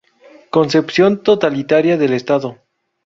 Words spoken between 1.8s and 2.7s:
del Estado.